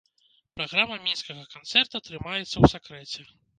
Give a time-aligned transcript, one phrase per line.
[0.59, 3.31] Праграма мінскага канцэрта трымаецца ў сакрэце.